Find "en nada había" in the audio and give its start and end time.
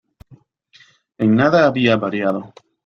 1.19-1.95